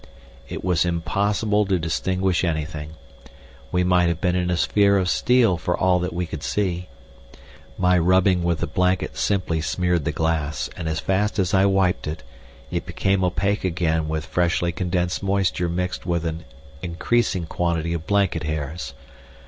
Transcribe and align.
It 0.49 0.63
was 0.63 0.83
impossible 0.83 1.63
to 1.67 1.77
distinguish 1.77 2.43
anything. 2.43 2.95
We 3.71 3.83
might 3.83 4.07
have 4.07 4.19
been 4.19 4.35
in 4.35 4.49
a 4.49 4.57
sphere 4.57 4.97
of 4.97 5.07
steel 5.07 5.57
for 5.57 5.77
all 5.77 5.99
that 5.99 6.11
we 6.11 6.25
could 6.25 6.41
see. 6.41 6.87
My 7.77 7.99
rubbing 7.99 8.41
with 8.41 8.61
the 8.61 8.65
blanket 8.65 9.15
simply 9.15 9.61
smeared 9.61 10.03
the 10.05 10.11
glass, 10.11 10.71
and 10.75 10.89
as 10.89 10.99
fast 10.99 11.37
as 11.37 11.53
I 11.53 11.67
wiped 11.67 12.07
it, 12.07 12.23
it 12.71 12.87
became 12.87 13.23
opaque 13.23 13.63
again 13.63 14.07
with 14.07 14.25
freshly 14.25 14.71
condensed 14.71 15.21
moisture 15.21 15.69
mixed 15.69 16.03
with 16.03 16.25
an 16.25 16.45
increasing 16.81 17.45
quantity 17.45 17.93
of 17.93 18.07
blanket 18.07 18.41
hairs. 18.41 18.95